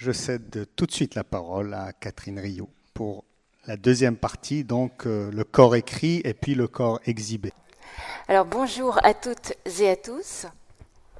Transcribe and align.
Je 0.00 0.12
cède 0.12 0.66
tout 0.76 0.86
de 0.86 0.92
suite 0.92 1.14
la 1.14 1.24
parole 1.24 1.74
à 1.74 1.92
Catherine 1.92 2.38
Rio 2.38 2.70
pour 2.94 3.22
la 3.66 3.76
deuxième 3.76 4.16
partie, 4.16 4.64
donc 4.64 5.06
euh, 5.06 5.30
le 5.30 5.44
corps 5.44 5.76
écrit 5.76 6.22
et 6.24 6.32
puis 6.32 6.54
le 6.54 6.68
corps 6.68 7.00
exhibé. 7.04 7.52
Alors 8.26 8.46
bonjour 8.46 8.98
à 9.04 9.12
toutes 9.12 9.52
et 9.78 9.90
à 9.90 9.96
tous. 9.96 10.46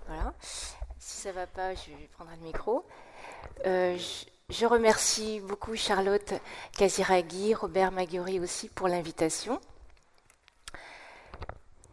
Voilà. 0.06 0.32
Si 0.40 1.20
ça 1.20 1.28
ne 1.28 1.34
va 1.34 1.46
pas, 1.46 1.74
je 1.74 1.90
prendre 2.14 2.30
le 2.40 2.42
micro. 2.42 2.86
Euh, 3.66 3.98
je, 4.48 4.64
remercie 4.64 5.40
beaucoup 5.40 5.76
Charlotte 5.76 6.32
Casiraghi, 6.72 7.52
Robert 7.52 7.92
Maggiori 7.92 8.40
aussi 8.40 8.70
pour 8.70 8.88
l'invitation. 8.88 9.60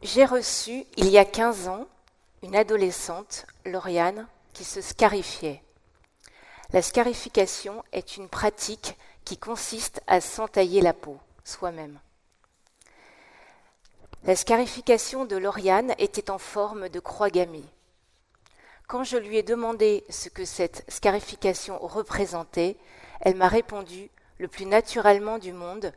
J'ai 0.04 0.23
reçu 0.23 0.85
il 0.95 1.09
y 1.09 1.17
a 1.17 1.26
15 1.26 1.67
ans 1.67 1.85
une 2.44 2.55
adolescente, 2.55 3.45
Lauriane, 3.66 4.26
qui 4.54 4.63
se 4.63 4.80
scarifiait. 4.80 5.62
La 6.73 6.81
scarification 6.81 7.84
est 7.94 8.17
une 8.17 8.27
pratique 8.27 8.98
qui 9.23 9.38
consiste 9.38 10.02
à 10.08 10.21
s'entailler 10.21 10.81
la 10.81 10.94
peau 10.94 11.17
soi-même. 11.44 11.99
La 14.23 14.35
scarification 14.35 15.25
de 15.25 15.38
Lauriane 15.38 15.94
était 15.98 16.30
en 16.30 16.38
forme 16.38 16.89
de 16.89 16.99
croix 16.99 17.30
gammée. 17.30 17.63
Quand 18.88 19.03
je 19.03 19.17
lui 19.17 19.38
ai 19.38 19.44
demandé 19.44 20.03
ce 20.09 20.30
que 20.30 20.45
cette 20.45 20.84
scarification 20.89 21.77
représentait, 21.80 22.77
elle 23.22 23.36
m'a 23.36 23.47
répondu 23.47 24.09
le 24.38 24.47
plus 24.47 24.66
naturellement 24.66 25.38
du 25.38 25.53
monde 25.53 25.94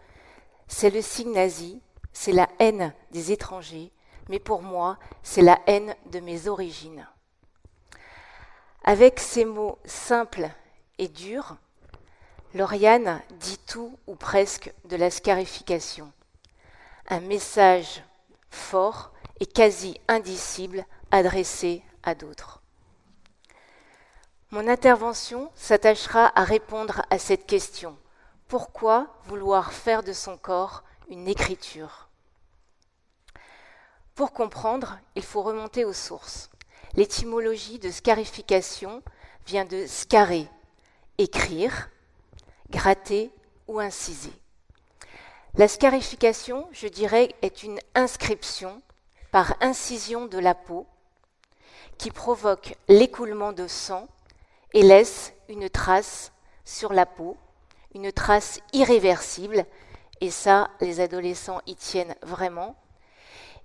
c'est 0.70 0.91
le 0.91 1.02
signe 1.02 1.33
nazi, 1.33 1.83
c'est 2.12 2.33
la 2.33 2.48
haine 2.61 2.95
des 3.11 3.33
étrangers, 3.33 3.91
mais 4.28 4.39
pour 4.39 4.62
moi, 4.62 4.98
c'est 5.23 5.42
la 5.42 5.59
haine 5.66 5.95
de 6.06 6.20
mes 6.20 6.47
origines. 6.47 7.06
Avec 8.84 9.19
ces 9.19 9.45
mots 9.45 9.78
simples 9.84 10.48
et 11.01 11.09
durs, 11.09 11.56
Lauriane 12.55 13.23
dit 13.41 13.59
tout 13.67 13.98
ou 14.06 14.15
presque 14.15 14.73
de 14.84 14.97
la 14.97 15.11
scarification. 15.11 16.12
Un 17.09 17.20
message 17.20 18.05
fort 18.51 19.11
et 19.41 19.47
quasi 19.47 19.98
indicible 20.09 20.84
adressé 21.11 21.83
à 22.03 22.15
d'autres. 22.15 22.61
Mon 24.51 24.69
intervention 24.69 25.51
s'attachera 25.55 26.39
à 26.39 26.45
répondre 26.45 27.03
à 27.09 27.19
cette 27.19 27.47
question. 27.47 27.97
Pourquoi 28.47 29.07
vouloir 29.25 29.73
faire 29.73 30.03
de 30.03 30.12
son 30.12 30.37
corps 30.37 30.85
une 31.09 31.29
écriture? 31.29 32.09
Pour 34.14 34.33
comprendre, 34.33 34.98
il 35.14 35.23
faut 35.23 35.42
remonter 35.42 35.87
aux 35.87 35.95
sources. 35.95 36.51
L'étymologie 36.95 37.79
de 37.79 37.91
scarification 37.91 39.03
vient 39.47 39.64
de 39.64 39.87
scarer, 39.87 40.47
écrire, 41.21 41.91
gratter 42.71 43.31
ou 43.69 43.79
inciser. 43.79 44.33
La 45.55 45.69
scarification, 45.69 46.67
je 46.73 46.89
dirais, 46.89 47.35
est 47.43 47.63
une 47.63 47.79
inscription 47.95 48.81
par 49.31 49.55
incision 49.61 50.27
de 50.27 50.39
la 50.39 50.55
peau 50.55 50.87
qui 51.98 52.11
provoque 52.11 52.75
l'écoulement 52.89 53.53
de 53.53 53.67
sang 53.67 54.09
et 54.73 54.83
laisse 54.83 55.35
une 55.48 55.69
trace 55.69 56.33
sur 56.65 56.93
la 56.95 57.05
peau, 57.05 57.37
une 57.95 58.13
trace 58.13 58.61
irréversible, 58.73 59.67
et 60.23 60.31
ça, 60.31 60.71
les 60.81 61.01
adolescents 61.01 61.61
y 61.67 61.75
tiennent 61.75 62.15
vraiment, 62.23 62.77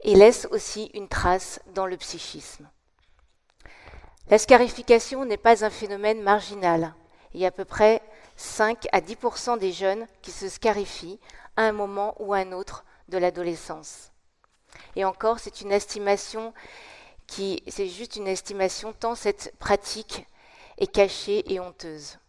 et 0.02 0.16
laisse 0.16 0.48
aussi 0.52 0.92
une 0.94 1.08
trace 1.08 1.62
dans 1.74 1.86
le 1.86 1.96
psychisme. 1.96 2.68
La 4.30 4.40
scarification 4.40 5.24
n'est 5.24 5.38
pas 5.38 5.64
un 5.64 5.70
phénomène 5.70 6.22
marginal. 6.22 6.94
Il 7.36 7.42
y 7.42 7.44
a 7.44 7.50
à 7.50 7.52
peu 7.52 7.66
près 7.66 8.02
5 8.38 8.88
à 8.94 9.02
10% 9.02 9.60
des 9.60 9.74
jeunes 9.74 10.08
qui 10.22 10.32
se 10.32 10.48
scarifient 10.48 11.20
à 11.58 11.64
un 11.64 11.74
moment 11.74 12.16
ou 12.20 12.34
à 12.34 12.38
un 12.38 12.54
autre 12.54 12.86
de 13.10 13.18
l'adolescence. 13.18 14.14
Et 14.96 15.04
encore, 15.04 15.40
c'est 15.40 15.60
une 15.60 15.74
estimation 15.74 16.54
qui, 17.28 17.62
c'est 17.68 17.90
juste 17.90 18.16
une 18.16 18.30
estimation 18.30 18.94
tant 18.94 19.16
cette 19.16 19.54
pratique 19.60 20.26
est 20.78 20.88
cachée 20.88 21.54
et 21.54 21.60
honteuse. 21.60 22.20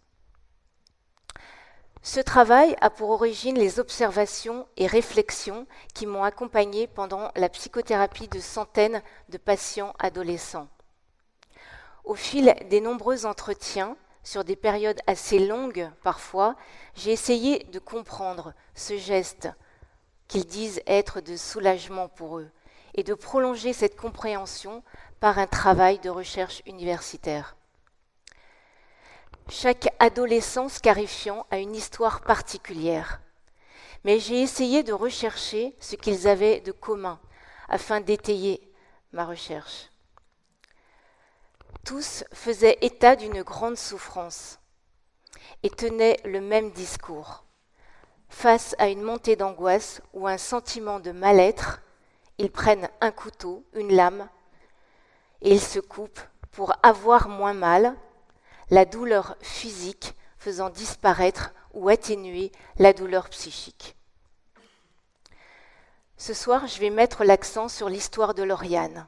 Ce 2.02 2.18
travail 2.18 2.74
a 2.80 2.90
pour 2.90 3.10
origine 3.10 3.56
les 3.56 3.78
observations 3.78 4.66
et 4.76 4.88
réflexions 4.88 5.68
qui 5.94 6.06
m'ont 6.06 6.24
accompagné 6.24 6.88
pendant 6.88 7.30
la 7.36 7.48
psychothérapie 7.48 8.26
de 8.26 8.40
centaines 8.40 9.02
de 9.28 9.38
patients 9.38 9.94
adolescents. 10.00 10.66
Au 12.02 12.16
fil 12.16 12.56
des 12.70 12.80
nombreux 12.80 13.24
entretiens, 13.24 13.96
sur 14.26 14.42
des 14.42 14.56
périodes 14.56 15.00
assez 15.06 15.38
longues 15.38 15.88
parfois, 16.02 16.56
j'ai 16.96 17.12
essayé 17.12 17.62
de 17.70 17.78
comprendre 17.78 18.54
ce 18.74 18.98
geste 18.98 19.48
qu'ils 20.26 20.46
disent 20.46 20.82
être 20.88 21.20
de 21.20 21.36
soulagement 21.36 22.08
pour 22.08 22.38
eux 22.38 22.50
et 22.96 23.04
de 23.04 23.14
prolonger 23.14 23.72
cette 23.72 23.94
compréhension 23.94 24.82
par 25.20 25.38
un 25.38 25.46
travail 25.46 26.00
de 26.00 26.10
recherche 26.10 26.60
universitaire. 26.66 27.56
Chaque 29.48 29.94
adolescent 30.00 30.68
scarifiant 30.68 31.46
a 31.52 31.58
une 31.58 31.76
histoire 31.76 32.22
particulière, 32.22 33.20
mais 34.02 34.18
j'ai 34.18 34.42
essayé 34.42 34.82
de 34.82 34.92
rechercher 34.92 35.76
ce 35.78 35.94
qu'ils 35.94 36.26
avaient 36.26 36.58
de 36.62 36.72
commun 36.72 37.20
afin 37.68 38.00
d'étayer 38.00 38.60
ma 39.12 39.24
recherche 39.24 39.88
tous 41.86 42.24
faisaient 42.32 42.78
état 42.82 43.14
d'une 43.14 43.42
grande 43.42 43.76
souffrance 43.76 44.58
et 45.62 45.70
tenaient 45.70 46.18
le 46.24 46.40
même 46.40 46.72
discours. 46.72 47.44
Face 48.28 48.74
à 48.78 48.88
une 48.88 49.02
montée 49.02 49.36
d'angoisse 49.36 50.02
ou 50.12 50.26
un 50.26 50.36
sentiment 50.36 50.98
de 50.98 51.12
mal-être, 51.12 51.80
ils 52.38 52.50
prennent 52.50 52.88
un 53.00 53.12
couteau, 53.12 53.64
une 53.72 53.94
lame, 53.94 54.28
et 55.42 55.52
ils 55.52 55.60
se 55.60 55.78
coupent 55.78 56.20
pour 56.50 56.72
avoir 56.82 57.28
moins 57.28 57.54
mal, 57.54 57.94
la 58.70 58.84
douleur 58.84 59.36
physique 59.40 60.14
faisant 60.38 60.70
disparaître 60.70 61.54
ou 61.72 61.88
atténuer 61.88 62.50
la 62.78 62.92
douleur 62.92 63.28
psychique. 63.28 63.96
Ce 66.16 66.34
soir, 66.34 66.66
je 66.66 66.80
vais 66.80 66.90
mettre 66.90 67.22
l'accent 67.22 67.68
sur 67.68 67.88
l'histoire 67.88 68.34
de 68.34 68.42
Lauriane. 68.42 69.06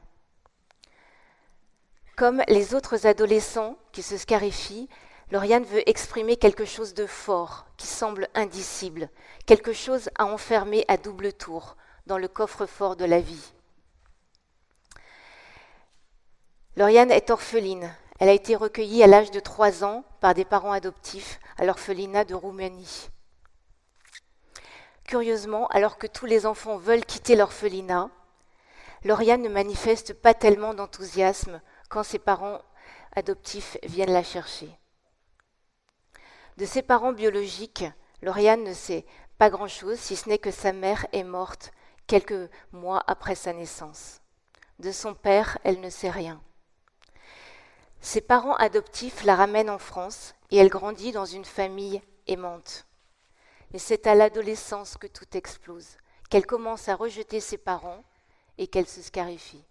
Comme 2.19 2.43
les 2.49 2.75
autres 2.75 3.07
adolescents 3.07 3.77
qui 3.93 4.03
se 4.03 4.17
scarifient, 4.17 4.89
Lauriane 5.31 5.63
veut 5.63 5.89
exprimer 5.89 6.35
quelque 6.35 6.65
chose 6.65 6.93
de 6.93 7.05
fort, 7.05 7.65
qui 7.77 7.87
semble 7.87 8.27
indicible, 8.35 9.09
quelque 9.45 9.71
chose 9.71 10.09
à 10.17 10.25
enfermer 10.25 10.83
à 10.89 10.97
double 10.97 11.31
tour 11.31 11.77
dans 12.07 12.17
le 12.17 12.27
coffre-fort 12.27 12.97
de 12.97 13.05
la 13.05 13.21
vie. 13.21 13.53
Lauriane 16.75 17.09
est 17.09 17.29
orpheline. 17.29 17.89
Elle 18.19 18.27
a 18.27 18.33
été 18.33 18.57
recueillie 18.57 19.01
à 19.01 19.07
l'âge 19.07 19.31
de 19.31 19.39
trois 19.39 19.85
ans 19.85 20.03
par 20.19 20.33
des 20.33 20.43
parents 20.43 20.73
adoptifs 20.73 21.39
à 21.57 21.63
l'orphelinat 21.63 22.25
de 22.25 22.35
Roumanie. 22.35 23.07
Curieusement, 25.05 25.67
alors 25.67 25.97
que 25.97 26.07
tous 26.07 26.25
les 26.25 26.45
enfants 26.45 26.75
veulent 26.75 27.05
quitter 27.05 27.37
l'orphelinat, 27.37 28.09
Lauriane 29.05 29.41
ne 29.41 29.47
manifeste 29.47 30.13
pas 30.13 30.33
tellement 30.33 30.73
d'enthousiasme 30.73 31.61
quand 31.89 32.03
ses 32.03 32.19
parents 32.19 32.61
adoptifs 33.15 33.77
viennent 33.83 34.13
la 34.13 34.23
chercher. 34.23 34.69
De 36.57 36.65
ses 36.65 36.81
parents 36.81 37.13
biologiques, 37.13 37.85
Lauriane 38.21 38.63
ne 38.63 38.73
sait 38.73 39.05
pas 39.37 39.49
grand-chose, 39.49 39.99
si 39.99 40.15
ce 40.15 40.29
n'est 40.29 40.37
que 40.37 40.51
sa 40.51 40.71
mère 40.73 41.07
est 41.13 41.23
morte 41.23 41.71
quelques 42.07 42.49
mois 42.71 43.03
après 43.07 43.35
sa 43.35 43.53
naissance. 43.53 44.21
De 44.79 44.91
son 44.91 45.13
père, 45.13 45.57
elle 45.63 45.79
ne 45.79 45.89
sait 45.89 46.09
rien. 46.09 46.41
Ses 48.01 48.21
parents 48.21 48.55
adoptifs 48.55 49.23
la 49.23 49.35
ramènent 49.35 49.69
en 49.69 49.77
France 49.77 50.33
et 50.51 50.57
elle 50.57 50.69
grandit 50.69 51.11
dans 51.11 51.25
une 51.25 51.45
famille 51.45 52.01
aimante. 52.27 52.85
Mais 53.71 53.79
c'est 53.79 54.07
à 54.07 54.15
l'adolescence 54.15 54.97
que 54.97 55.07
tout 55.07 55.37
explose, 55.37 55.97
qu'elle 56.29 56.45
commence 56.45 56.89
à 56.89 56.95
rejeter 56.95 57.39
ses 57.39 57.57
parents 57.57 58.03
et 58.57 58.67
qu'elle 58.67 58.87
se 58.87 59.01
scarifie. 59.01 59.63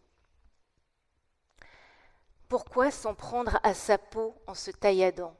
Pourquoi 2.48 2.90
s'en 2.90 3.14
prendre 3.14 3.60
à 3.62 3.74
sa 3.74 3.98
peau 3.98 4.34
en 4.46 4.54
se 4.54 4.70
tailladant? 4.70 5.36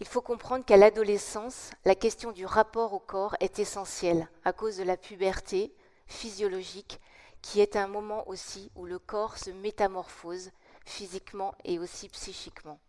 Il 0.00 0.06
faut 0.06 0.22
comprendre 0.22 0.64
qu'à 0.64 0.78
l'adolescence, 0.78 1.70
la 1.84 1.94
question 1.94 2.32
du 2.32 2.46
rapport 2.46 2.94
au 2.94 2.98
corps 2.98 3.36
est 3.40 3.58
essentielle 3.58 4.26
à 4.44 4.54
cause 4.54 4.78
de 4.78 4.84
la 4.84 4.96
puberté 4.96 5.74
physiologique 6.06 6.98
qui 7.42 7.60
est 7.60 7.76
un 7.76 7.88
moment 7.88 8.26
aussi 8.26 8.72
où 8.74 8.86
le 8.86 8.98
corps 8.98 9.36
se 9.36 9.50
métamorphose 9.50 10.50
physiquement 10.86 11.54
et 11.64 11.78
aussi 11.78 12.08
psychiquement. 12.08 12.80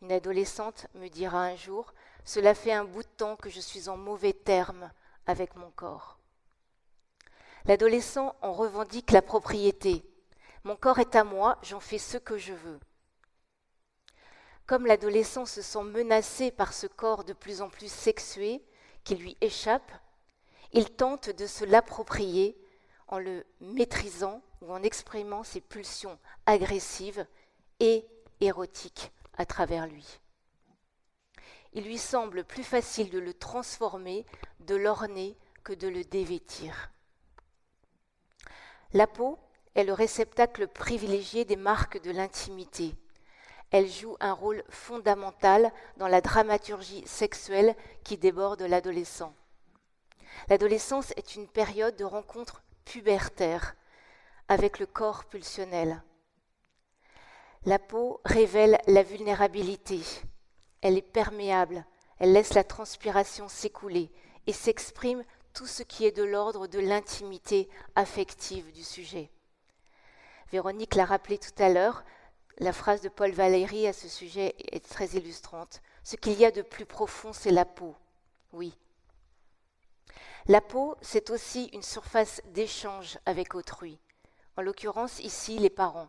Une 0.00 0.12
adolescente 0.12 0.86
me 0.94 1.08
dira 1.08 1.42
un 1.42 1.56
jour, 1.56 1.92
Cela 2.24 2.54
fait 2.54 2.72
un 2.72 2.84
bout 2.84 3.02
de 3.02 3.08
temps 3.08 3.36
que 3.36 3.50
je 3.50 3.60
suis 3.60 3.90
en 3.90 3.98
mauvais 3.98 4.32
terme 4.32 4.90
avec 5.26 5.54
mon 5.54 5.70
corps. 5.70 6.18
L'adolescent 7.66 8.34
en 8.40 8.52
revendique 8.52 9.10
la 9.12 9.22
propriété, 9.22 10.02
mon 10.66 10.74
corps 10.74 10.98
est 10.98 11.14
à 11.14 11.22
moi, 11.22 11.58
j'en 11.62 11.78
fais 11.78 11.96
ce 11.96 12.18
que 12.18 12.36
je 12.36 12.52
veux. 12.52 12.80
Comme 14.66 14.84
l'adolescent 14.84 15.46
se 15.46 15.62
sent 15.62 15.84
menacé 15.84 16.50
par 16.50 16.72
ce 16.72 16.88
corps 16.88 17.22
de 17.22 17.32
plus 17.32 17.62
en 17.62 17.68
plus 17.68 17.90
sexué 17.90 18.60
qui 19.04 19.14
lui 19.14 19.36
échappe, 19.40 19.92
il 20.72 20.90
tente 20.90 21.30
de 21.30 21.46
se 21.46 21.64
l'approprier 21.64 22.60
en 23.06 23.20
le 23.20 23.46
maîtrisant 23.60 24.42
ou 24.60 24.72
en 24.72 24.82
exprimant 24.82 25.44
ses 25.44 25.60
pulsions 25.60 26.18
agressives 26.46 27.24
et 27.78 28.04
érotiques 28.40 29.12
à 29.38 29.46
travers 29.46 29.86
lui. 29.86 30.18
Il 31.74 31.84
lui 31.84 31.98
semble 31.98 32.42
plus 32.42 32.64
facile 32.64 33.10
de 33.10 33.20
le 33.20 33.34
transformer, 33.34 34.26
de 34.58 34.74
l'orner, 34.74 35.38
que 35.62 35.74
de 35.74 35.86
le 35.86 36.02
dévêtir. 36.02 36.90
La 38.92 39.06
peau 39.06 39.38
est 39.76 39.84
le 39.84 39.92
réceptacle 39.92 40.66
privilégié 40.66 41.44
des 41.44 41.56
marques 41.56 42.00
de 42.02 42.10
l'intimité. 42.10 42.94
Elle 43.70 43.88
joue 43.88 44.16
un 44.20 44.32
rôle 44.32 44.64
fondamental 44.70 45.70
dans 45.98 46.08
la 46.08 46.22
dramaturgie 46.22 47.06
sexuelle 47.06 47.76
qui 48.02 48.16
déborde 48.16 48.62
l'adolescent. 48.62 49.34
L'adolescence 50.48 51.12
est 51.16 51.36
une 51.36 51.46
période 51.46 51.94
de 51.96 52.04
rencontre 52.04 52.62
pubertaire 52.84 53.76
avec 54.48 54.78
le 54.78 54.86
corps 54.86 55.26
pulsionnel. 55.26 56.02
La 57.66 57.78
peau 57.78 58.20
révèle 58.24 58.78
la 58.86 59.02
vulnérabilité. 59.02 60.00
Elle 60.80 60.96
est 60.96 61.02
perméable, 61.02 61.84
elle 62.18 62.32
laisse 62.32 62.54
la 62.54 62.64
transpiration 62.64 63.48
s'écouler 63.48 64.10
et 64.46 64.52
s'exprime 64.52 65.22
tout 65.52 65.66
ce 65.66 65.82
qui 65.82 66.06
est 66.06 66.16
de 66.16 66.22
l'ordre 66.22 66.66
de 66.66 66.78
l'intimité 66.78 67.68
affective 67.94 68.70
du 68.72 68.84
sujet. 68.84 69.30
Véronique 70.50 70.94
l'a 70.94 71.04
rappelé 71.04 71.38
tout 71.38 71.62
à 71.62 71.68
l'heure, 71.68 72.04
la 72.58 72.72
phrase 72.72 73.00
de 73.00 73.08
Paul 73.08 73.32
Valéry 73.32 73.86
à 73.86 73.92
ce 73.92 74.08
sujet 74.08 74.54
est 74.72 74.86
très 74.86 75.08
illustrante. 75.08 75.82
Ce 76.04 76.16
qu'il 76.16 76.38
y 76.38 76.44
a 76.44 76.50
de 76.50 76.62
plus 76.62 76.86
profond, 76.86 77.32
c'est 77.32 77.50
la 77.50 77.64
peau. 77.64 77.94
Oui. 78.52 78.76
La 80.46 80.60
peau, 80.60 80.96
c'est 81.02 81.30
aussi 81.30 81.64
une 81.72 81.82
surface 81.82 82.40
d'échange 82.54 83.18
avec 83.26 83.54
autrui 83.54 83.98
en 84.56 84.62
l'occurrence 84.62 85.20
ici 85.20 85.58
les 85.58 85.70
parents. 85.70 86.08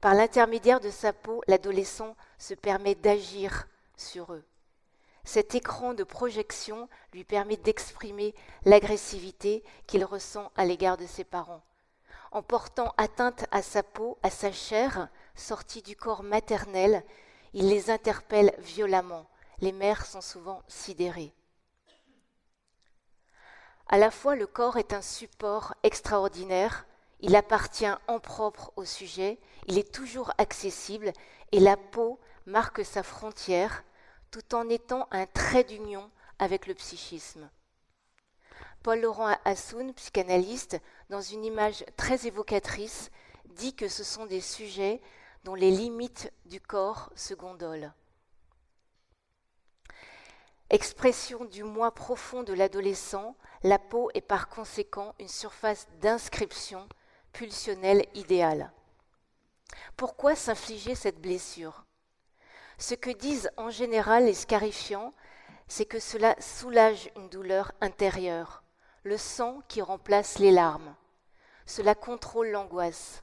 Par 0.00 0.14
l'intermédiaire 0.14 0.80
de 0.80 0.90
sa 0.90 1.12
peau, 1.12 1.42
l'adolescent 1.46 2.16
se 2.38 2.54
permet 2.54 2.94
d'agir 2.94 3.68
sur 3.96 4.32
eux. 4.32 4.44
Cet 5.24 5.54
écran 5.54 5.92
de 5.92 6.04
projection 6.04 6.88
lui 7.12 7.24
permet 7.24 7.58
d'exprimer 7.58 8.34
l'agressivité 8.64 9.62
qu'il 9.86 10.04
ressent 10.04 10.50
à 10.56 10.64
l'égard 10.64 10.96
de 10.96 11.06
ses 11.06 11.24
parents. 11.24 11.62
En 12.30 12.42
portant 12.42 12.94
atteinte 12.96 13.46
à 13.50 13.62
sa 13.62 13.82
peau, 13.82 14.18
à 14.22 14.30
sa 14.30 14.52
chair, 14.52 15.08
sortie 15.34 15.82
du 15.82 15.96
corps 15.96 16.22
maternel, 16.22 17.04
il 17.54 17.68
les 17.68 17.90
interpelle 17.90 18.54
violemment. 18.58 19.26
Les 19.60 19.72
mères 19.72 20.06
sont 20.06 20.20
souvent 20.20 20.62
sidérées. 20.68 21.32
À 23.88 23.98
la 23.98 24.10
fois, 24.10 24.36
le 24.36 24.46
corps 24.46 24.76
est 24.76 24.92
un 24.92 25.02
support 25.02 25.74
extraordinaire 25.82 26.86
il 27.22 27.36
appartient 27.36 27.90
en 28.08 28.18
propre 28.18 28.72
au 28.76 28.84
sujet, 28.84 29.38
il 29.66 29.78
est 29.78 29.92
toujours 29.92 30.32
accessible 30.38 31.12
et 31.52 31.60
la 31.60 31.76
peau 31.76 32.18
marque 32.46 32.84
sa 32.84 33.02
frontière 33.02 33.84
tout 34.30 34.54
en 34.54 34.68
étant 34.68 35.06
un 35.10 35.26
trait 35.26 35.64
d'union 35.64 36.10
avec 36.38 36.66
le 36.66 36.74
psychisme. 36.74 37.50
Paul 38.82 39.00
Laurent 39.00 39.36
Assoun, 39.44 39.92
psychanalyste, 39.92 40.80
dans 41.10 41.20
une 41.20 41.44
image 41.44 41.84
très 41.96 42.26
évocatrice, 42.26 43.10
dit 43.44 43.74
que 43.74 43.88
ce 43.88 44.02
sont 44.02 44.24
des 44.24 44.40
sujets 44.40 45.02
dont 45.44 45.54
les 45.54 45.70
limites 45.70 46.32
du 46.46 46.60
corps 46.60 47.10
se 47.14 47.34
gondolent. 47.34 47.92
Expression 50.70 51.44
du 51.44 51.62
moi 51.62 51.92
profond 51.92 52.42
de 52.42 52.54
l'adolescent, 52.54 53.36
la 53.64 53.78
peau 53.78 54.10
est 54.14 54.20
par 54.22 54.48
conséquent 54.48 55.14
une 55.18 55.28
surface 55.28 55.86
d'inscription 56.00 56.88
pulsionnel 57.32 58.06
idéal. 58.14 58.72
Pourquoi 59.96 60.34
s'infliger 60.36 60.94
cette 60.94 61.20
blessure? 61.20 61.84
Ce 62.78 62.94
que 62.94 63.10
disent 63.10 63.50
en 63.58 63.68
général 63.68 64.24
les 64.24 64.34
scarifiants, 64.34 65.12
c'est 65.68 65.84
que 65.84 66.00
cela 66.00 66.34
soulage 66.40 67.10
une 67.16 67.28
douleur 67.28 67.72
intérieure, 67.80 68.59
le 69.02 69.16
sang 69.16 69.62
qui 69.68 69.82
remplace 69.82 70.38
les 70.38 70.50
larmes. 70.50 70.94
Cela 71.66 71.94
contrôle 71.94 72.48
l'angoisse. 72.48 73.22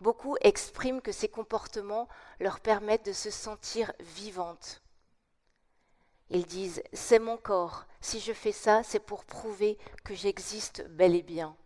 Beaucoup 0.00 0.36
expriment 0.40 1.00
que 1.00 1.12
ces 1.12 1.28
comportements 1.28 2.08
leur 2.40 2.60
permettent 2.60 3.06
de 3.06 3.12
se 3.12 3.30
sentir 3.30 3.92
vivantes. 4.00 4.82
Ils 6.30 6.46
disent 6.46 6.82
C'est 6.92 7.18
mon 7.18 7.36
corps, 7.36 7.86
si 8.00 8.20
je 8.20 8.32
fais 8.32 8.52
ça, 8.52 8.82
c'est 8.82 9.00
pour 9.00 9.24
prouver 9.24 9.78
que 10.04 10.14
j'existe 10.14 10.86
bel 10.88 11.14
et 11.14 11.22
bien. 11.22 11.56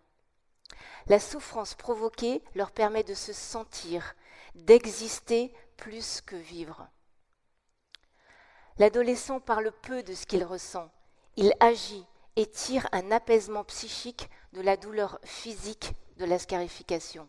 La 1.06 1.19
souffrance 1.19 1.75
provoquée 1.75 2.43
leur 2.55 2.70
permet 2.70 3.03
de 3.03 3.15
se 3.15 3.32
sentir, 3.32 4.15
d'exister 4.55 5.55
plus 5.76 6.20
que 6.20 6.37
vivre. 6.37 6.88
L'adolescent 8.76 9.41
parle 9.41 9.73
peu 9.82 10.03
de 10.03 10.15
ce 10.15 10.26
qu'il 10.26 10.44
ressent. 10.44 10.91
Il 11.37 11.53
agit 11.61 12.06
et 12.38 12.46
tire 12.46 12.88
un 12.93 13.11
apaisement 13.11 13.64
psychique 13.64 14.31
de 14.52 14.61
la 14.61 14.76
douleur 14.76 15.19
physique 15.25 15.90
de 16.19 16.25
la 16.25 16.38
scarification. 16.38 17.29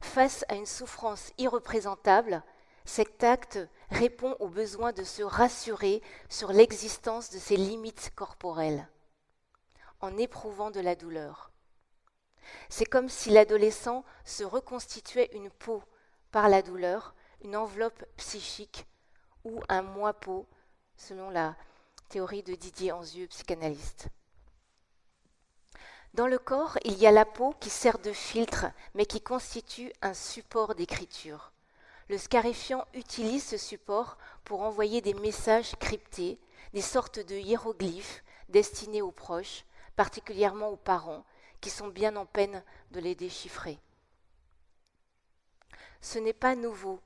Face 0.00 0.44
à 0.48 0.56
une 0.56 0.66
souffrance 0.66 1.30
irreprésentable, 1.38 2.42
cet 2.84 3.22
acte 3.22 3.60
répond 3.90 4.34
au 4.40 4.48
besoin 4.48 4.92
de 4.92 5.04
se 5.04 5.22
rassurer 5.22 6.02
sur 6.28 6.52
l'existence 6.52 7.30
de 7.30 7.38
ses 7.38 7.56
limites 7.56 8.10
corporelles 8.16 8.88
en 10.00 10.18
éprouvant 10.18 10.72
de 10.72 10.80
la 10.80 10.96
douleur. 10.96 11.52
C'est 12.68 12.86
comme 12.86 13.08
si 13.08 13.30
l'adolescent 13.30 14.04
se 14.24 14.42
reconstituait 14.42 15.30
une 15.32 15.50
peau 15.50 15.80
par 16.32 16.48
la 16.48 16.60
douleur, 16.60 17.14
une 17.44 17.54
enveloppe 17.54 18.04
psychique 18.16 18.84
ou 19.44 19.60
un 19.68 19.82
moi-peau, 19.82 20.48
selon 20.96 21.30
la 21.30 21.54
théorie 22.08 22.42
de 22.42 22.54
Didier 22.54 22.92
Anzieux, 22.92 23.26
psychanalyste. 23.26 24.08
Dans 26.14 26.26
le 26.26 26.38
corps, 26.38 26.78
il 26.84 26.94
y 26.98 27.06
a 27.06 27.10
la 27.10 27.24
peau 27.24 27.54
qui 27.60 27.68
sert 27.68 27.98
de 27.98 28.12
filtre, 28.12 28.66
mais 28.94 29.04
qui 29.04 29.20
constitue 29.20 29.92
un 30.00 30.14
support 30.14 30.74
d'écriture. 30.74 31.52
Le 32.08 32.18
scarifiant 32.18 32.86
utilise 32.94 33.44
ce 33.44 33.58
support 33.58 34.16
pour 34.44 34.62
envoyer 34.62 35.00
des 35.00 35.14
messages 35.14 35.76
cryptés, 35.76 36.38
des 36.72 36.80
sortes 36.80 37.18
de 37.18 37.34
hiéroglyphes 37.34 38.22
destinés 38.48 39.02
aux 39.02 39.10
proches, 39.10 39.64
particulièrement 39.96 40.68
aux 40.68 40.76
parents, 40.76 41.24
qui 41.60 41.70
sont 41.70 41.88
bien 41.88 42.16
en 42.16 42.26
peine 42.26 42.62
de 42.92 43.00
les 43.00 43.14
déchiffrer. 43.14 43.78
Ce 46.00 46.18
n'est 46.18 46.32
pas 46.32 46.54
nouveau. 46.54 47.00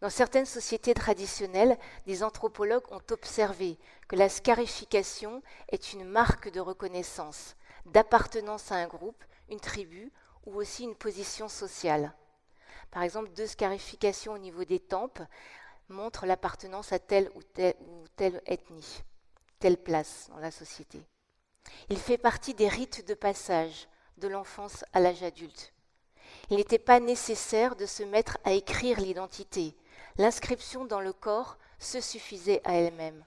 Dans 0.00 0.10
certaines 0.10 0.46
sociétés 0.46 0.94
traditionnelles, 0.94 1.78
des 2.06 2.22
anthropologues 2.22 2.90
ont 2.90 3.02
observé 3.10 3.78
que 4.08 4.16
la 4.16 4.28
scarification 4.28 5.42
est 5.70 5.92
une 5.92 6.04
marque 6.04 6.50
de 6.50 6.60
reconnaissance, 6.60 7.56
d'appartenance 7.86 8.70
à 8.72 8.76
un 8.76 8.86
groupe, 8.86 9.24
une 9.48 9.60
tribu 9.60 10.12
ou 10.44 10.56
aussi 10.56 10.84
une 10.84 10.94
position 10.94 11.48
sociale. 11.48 12.12
Par 12.90 13.02
exemple, 13.02 13.30
deux 13.30 13.46
scarifications 13.46 14.34
au 14.34 14.38
niveau 14.38 14.64
des 14.64 14.80
tempes 14.80 15.22
montrent 15.88 16.26
l'appartenance 16.26 16.92
à 16.92 16.98
telle 16.98 17.30
ou 17.34 17.42
telle, 17.42 17.74
ou 17.80 18.04
telle 18.16 18.42
ethnie, 18.46 19.02
telle 19.58 19.78
place 19.78 20.28
dans 20.30 20.38
la 20.38 20.50
société. 20.50 21.00
Il 21.88 21.98
fait 21.98 22.18
partie 22.18 22.54
des 22.54 22.68
rites 22.68 23.06
de 23.06 23.14
passage 23.14 23.88
de 24.18 24.28
l'enfance 24.28 24.84
à 24.92 25.00
l'âge 25.00 25.22
adulte. 25.22 25.72
Il 26.50 26.56
n'était 26.56 26.78
pas 26.78 27.00
nécessaire 27.00 27.76
de 27.76 27.86
se 27.86 28.02
mettre 28.02 28.38
à 28.44 28.52
écrire 28.52 29.00
l'identité. 29.00 29.76
L'inscription 30.18 30.84
dans 30.84 31.00
le 31.00 31.12
corps 31.12 31.58
se 31.78 32.00
suffisait 32.00 32.62
à 32.64 32.74
elle-même. 32.74 33.24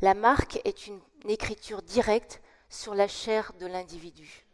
La 0.00 0.14
marque 0.14 0.60
est 0.64 0.86
une 0.86 1.00
écriture 1.28 1.82
directe 1.82 2.40
sur 2.70 2.94
la 2.94 3.06
chair 3.06 3.52
de 3.60 3.66
l'individu. 3.66 4.46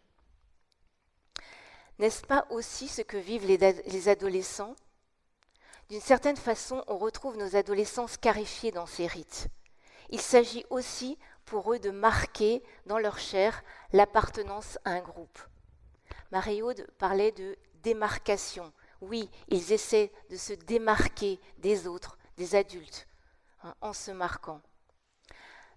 N'est-ce 1.99 2.23
pas 2.23 2.47
aussi 2.51 2.89
ce 2.89 3.03
que 3.03 3.17
vivent 3.17 3.47
les, 3.47 4.09
adolescents? 4.09 4.75
D'une 5.89 6.01
certaine 6.01 6.37
façon, 6.37 6.83
on 6.87 6.97
retrouve 6.97 7.37
nos 7.37 7.57
adolescents 7.57 8.07
scarifiés 8.07 8.73
dans 8.73 8.87
ces 8.87 9.07
rites. 9.07 9.49
Il 10.09 10.21
s'agit 10.21 10.65
aussi 10.71 11.19
pour 11.45 11.73
eux 11.73 11.79
de 11.79 11.91
marquer 11.91 12.63
dans 12.87 12.99
leur 12.99 13.19
chair 13.19 13.63
l'appartenance 13.93 14.79
à 14.85 14.93
un 14.93 15.01
groupe. 15.01 15.39
Marie-Aude 16.33 16.87
parlait 16.99 17.33
de 17.33 17.57
démarcation. 17.83 18.73
Oui, 19.01 19.31
ils 19.49 19.73
essaient 19.73 20.13
de 20.31 20.37
se 20.37 20.53
démarquer 20.53 21.41
des 21.59 21.87
autres, 21.87 22.19
des 22.37 22.55
adultes, 22.55 23.07
hein, 23.65 23.75
en 23.81 23.93
se 23.93 24.11
marquant. 24.11 24.61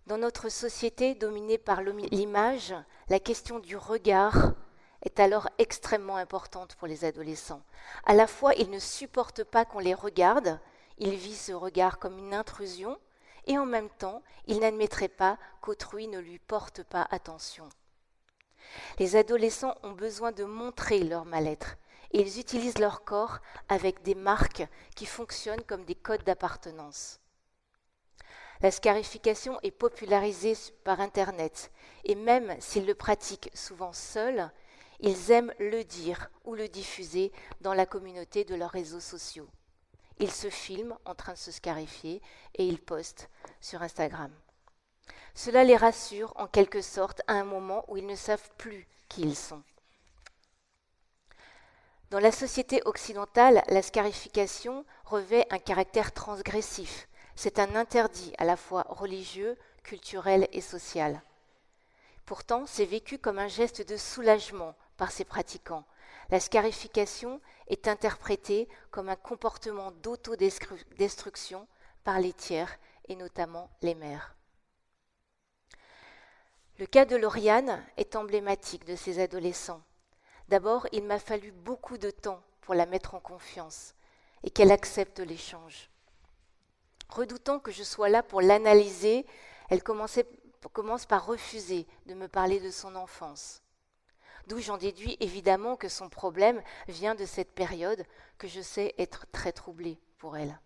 Dans 0.07 0.17
notre 0.17 0.49
société 0.49 1.15
dominée 1.15 1.57
par 1.57 1.81
l'image, 1.81 2.75
la 3.07 3.19
question 3.19 3.59
du 3.59 3.77
regard 3.77 4.53
est 5.01 5.19
alors 5.19 5.49
extrêmement 5.57 6.17
importante 6.17 6.75
pour 6.75 6.87
les 6.87 7.05
adolescents. 7.05 7.61
À 8.05 8.13
la 8.13 8.27
fois, 8.27 8.53
ils 8.55 8.69
ne 8.69 8.79
supportent 8.79 9.43
pas 9.45 9.63
qu'on 9.63 9.79
les 9.79 9.93
regarde, 9.93 10.59
ils 10.97 11.15
vivent 11.15 11.37
ce 11.37 11.53
regard 11.53 11.99
comme 11.99 12.17
une 12.17 12.33
intrusion, 12.33 12.97
et 13.45 13.57
en 13.57 13.65
même 13.65 13.89
temps, 13.89 14.21
ils 14.47 14.59
n'admettraient 14.59 15.07
pas 15.07 15.37
qu'autrui 15.61 16.07
ne 16.07 16.19
lui 16.19 16.39
porte 16.39 16.83
pas 16.83 17.07
attention. 17.11 17.67
Les 18.99 19.15
adolescents 19.15 19.75
ont 19.83 19.91
besoin 19.91 20.31
de 20.31 20.43
montrer 20.43 20.99
leur 20.99 21.25
mal-être, 21.25 21.77
ils 22.13 22.39
utilisent 22.39 22.77
leur 22.77 23.03
corps 23.03 23.39
avec 23.69 24.03
des 24.03 24.15
marques 24.15 24.67
qui 24.95 25.05
fonctionnent 25.05 25.63
comme 25.63 25.85
des 25.85 25.95
codes 25.95 26.23
d'appartenance. 26.23 27.19
La 28.61 28.71
scarification 28.71 29.59
est 29.61 29.71
popularisée 29.71 30.55
par 30.83 31.01
Internet, 31.01 31.71
et 32.05 32.15
même 32.15 32.55
s'ils 32.61 32.85
le 32.85 32.95
pratiquent 32.95 33.49
souvent 33.53 33.91
seuls, 33.91 34.49
ils 34.99 35.31
aiment 35.31 35.53
le 35.59 35.83
dire 35.83 36.29
ou 36.45 36.55
le 36.55 36.69
diffuser 36.69 37.33
dans 37.59 37.73
la 37.73 37.85
communauté 37.85 38.45
de 38.45 38.55
leurs 38.55 38.69
réseaux 38.69 39.01
sociaux. 39.01 39.49
Ils 40.19 40.31
se 40.31 40.49
filment 40.49 40.97
en 41.03 41.15
train 41.15 41.33
de 41.33 41.37
se 41.37 41.51
scarifier 41.51 42.21
et 42.55 42.65
ils 42.65 42.79
postent 42.79 43.29
sur 43.59 43.81
Instagram. 43.81 44.31
Cela 45.35 45.63
les 45.63 45.75
rassure 45.75 46.31
en 46.37 46.47
quelque 46.47 46.81
sorte 46.81 47.21
à 47.27 47.33
un 47.33 47.43
moment 47.43 47.83
où 47.87 47.97
ils 47.97 48.05
ne 48.05 48.15
savent 48.15 48.51
plus 48.57 48.87
qui 49.09 49.23
ils 49.23 49.35
sont. 49.35 49.63
Dans 52.13 52.19
la 52.19 52.31
société 52.31 52.79
occidentale, 52.85 53.63
la 53.69 53.81
scarification 53.81 54.85
revêt 55.03 55.47
un 55.49 55.57
caractère 55.57 56.11
transgressif. 56.11 57.09
C'est 57.35 57.57
un 57.57 57.75
interdit 57.75 58.33
à 58.37 58.45
la 58.45 58.55
fois 58.55 58.85
religieux, 58.87 59.57
culturel 59.81 60.47
et 60.51 60.61
social. 60.61 61.23
Pourtant, 62.27 62.67
c'est 62.67 62.85
vécu 62.85 63.17
comme 63.17 63.39
un 63.39 63.47
geste 63.47 63.81
de 63.89 63.97
soulagement 63.97 64.75
par 64.95 65.11
ses 65.11 65.25
pratiquants. 65.25 65.85
La 66.29 66.39
scarification 66.39 67.41
est 67.67 67.87
interprétée 67.87 68.69
comme 68.91 69.09
un 69.09 69.15
comportement 69.15 69.89
d'autodestruction 70.03 71.67
par 72.03 72.19
les 72.19 72.33
tiers 72.33 72.77
et 73.07 73.15
notamment 73.15 73.71
les 73.81 73.95
mères. 73.95 74.35
Le 76.77 76.85
cas 76.85 77.05
de 77.05 77.15
Lauriane 77.15 77.83
est 77.97 78.15
emblématique 78.15 78.85
de 78.85 78.95
ces 78.95 79.19
adolescents. 79.19 79.81
D'abord, 80.49 80.87
il 80.91 81.03
m'a 81.03 81.19
fallu 81.19 81.51
beaucoup 81.51 81.97
de 81.97 82.11
temps 82.11 82.41
pour 82.61 82.75
la 82.75 82.85
mettre 82.85 83.15
en 83.15 83.19
confiance 83.19 83.95
et 84.43 84.49
qu'elle 84.49 84.71
accepte 84.71 85.19
l'échange. 85.19 85.89
Redoutant 87.09 87.59
que 87.59 87.71
je 87.71 87.83
sois 87.83 88.09
là 88.09 88.23
pour 88.23 88.41
l'analyser, 88.41 89.25
elle 89.69 89.83
commence 89.83 91.05
par 91.07 91.25
refuser 91.25 91.87
de 92.05 92.13
me 92.13 92.27
parler 92.27 92.59
de 92.59 92.71
son 92.71 92.95
enfance. 92.95 93.61
D'où 94.47 94.59
j'en 94.59 94.77
déduis 94.77 95.15
évidemment 95.19 95.77
que 95.77 95.87
son 95.87 96.09
problème 96.09 96.61
vient 96.87 97.15
de 97.15 97.25
cette 97.25 97.51
période 97.51 98.03
que 98.37 98.47
je 98.47 98.61
sais 98.61 98.93
être 98.97 99.25
très 99.31 99.53
troublée 99.53 99.99
pour 100.17 100.35
elle. 100.35 100.59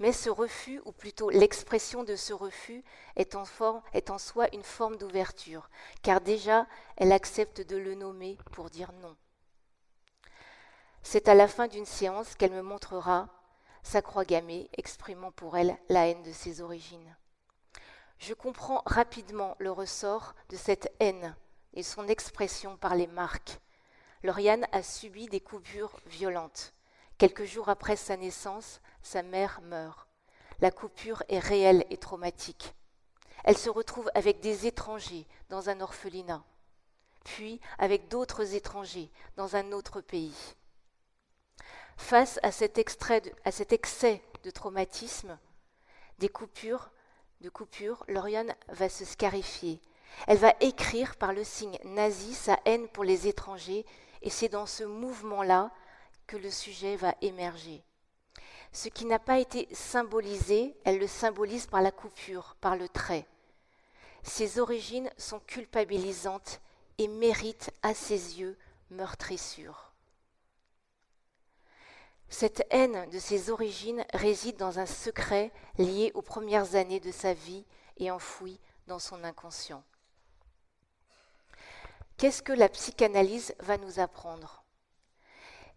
Mais 0.00 0.12
ce 0.12 0.30
refus, 0.30 0.80
ou 0.86 0.92
plutôt 0.92 1.28
l'expression 1.28 2.04
de 2.04 2.16
ce 2.16 2.32
refus, 2.32 2.82
est 3.16 3.34
en, 3.34 3.44
soi 3.44 4.48
une 4.54 4.62
forme 4.62 4.96
d'ouverture, 4.96 5.68
car 6.02 6.22
déjà 6.22 6.66
elle 6.96 7.12
accepte 7.12 7.60
de 7.60 7.76
le 7.76 7.94
nommer 7.94 8.38
pour 8.52 8.70
dire 8.70 8.92
non. 9.02 9.14
C'est 11.02 11.28
à 11.28 11.34
la 11.34 11.48
fin 11.48 11.68
d'une 11.68 11.84
séance 11.84 12.34
qu'elle 12.34 12.52
me 12.52 12.62
montrera 12.62 13.28
sa 13.82 14.00
croix 14.00 14.24
gammée, 14.24 14.70
exprimant 14.78 15.32
pour 15.32 15.58
elle 15.58 15.76
la 15.90 16.08
haine 16.08 16.22
de 16.22 16.32
ses 16.32 16.62
origines. 16.62 17.16
Je 18.18 18.32
comprends 18.32 18.82
rapidement 18.86 19.54
le 19.58 19.70
ressort 19.70 20.34
de 20.48 20.56
cette 20.56 20.90
haine 20.98 21.36
et 21.74 21.82
son 21.82 22.08
expression 22.08 22.78
par 22.78 22.94
les 22.94 23.06
marques. 23.06 23.60
Lauriane 24.22 24.66
a 24.72 24.82
subi 24.82 25.26
des 25.26 25.40
coupures 25.40 26.00
violentes. 26.06 26.72
Quelques 27.18 27.44
jours 27.44 27.68
après 27.68 27.96
sa 27.96 28.16
naissance, 28.16 28.80
sa 29.02 29.22
mère 29.22 29.60
meurt. 29.62 30.08
La 30.60 30.70
coupure 30.70 31.22
est 31.28 31.38
réelle 31.38 31.84
et 31.90 31.96
traumatique. 31.96 32.74
Elle 33.44 33.56
se 33.56 33.70
retrouve 33.70 34.10
avec 34.14 34.40
des 34.40 34.66
étrangers 34.66 35.26
dans 35.48 35.70
un 35.70 35.80
orphelinat, 35.80 36.44
puis 37.24 37.60
avec 37.78 38.08
d'autres 38.08 38.54
étrangers 38.54 39.10
dans 39.36 39.56
un 39.56 39.72
autre 39.72 40.00
pays. 40.00 40.54
Face 41.96 42.38
à 42.42 42.52
cet, 42.52 42.78
à 43.44 43.52
cet 43.52 43.72
excès 43.72 44.22
de 44.42 44.50
traumatisme, 44.50 45.38
des 46.18 46.28
coupures, 46.28 46.90
de 47.40 47.48
coupures, 47.48 48.04
Lauriane 48.08 48.54
va 48.68 48.88
se 48.88 49.04
scarifier, 49.04 49.80
elle 50.26 50.38
va 50.38 50.54
écrire 50.60 51.16
par 51.16 51.32
le 51.32 51.44
signe 51.44 51.78
nazi 51.84 52.34
sa 52.34 52.58
haine 52.64 52.88
pour 52.88 53.04
les 53.04 53.26
étrangers 53.26 53.86
et 54.22 54.30
c'est 54.30 54.48
dans 54.48 54.66
ce 54.66 54.84
mouvement-là 54.84 55.70
que 56.26 56.36
le 56.36 56.50
sujet 56.50 56.96
va 56.96 57.14
émerger. 57.22 57.82
Ce 58.72 58.88
qui 58.88 59.04
n'a 59.04 59.18
pas 59.18 59.38
été 59.38 59.68
symbolisé, 59.74 60.76
elle 60.84 60.98
le 60.98 61.06
symbolise 61.06 61.66
par 61.66 61.82
la 61.82 61.90
coupure, 61.90 62.56
par 62.60 62.76
le 62.76 62.88
trait. 62.88 63.26
Ses 64.22 64.58
origines 64.58 65.10
sont 65.16 65.40
culpabilisantes 65.40 66.60
et 66.98 67.08
méritent 67.08 67.72
à 67.82 67.94
ses 67.94 68.38
yeux 68.40 68.56
meurtrissure. 68.90 69.92
Cette 72.28 72.64
haine 72.70 73.10
de 73.10 73.18
ses 73.18 73.50
origines 73.50 74.04
réside 74.14 74.56
dans 74.56 74.78
un 74.78 74.86
secret 74.86 75.50
lié 75.78 76.12
aux 76.14 76.22
premières 76.22 76.76
années 76.76 77.00
de 77.00 77.10
sa 77.10 77.34
vie 77.34 77.64
et 77.96 78.10
enfoui 78.10 78.60
dans 78.86 79.00
son 79.00 79.24
inconscient. 79.24 79.82
Qu'est-ce 82.16 82.42
que 82.42 82.52
la 82.52 82.68
psychanalyse 82.68 83.54
va 83.58 83.78
nous 83.78 83.98
apprendre? 83.98 84.59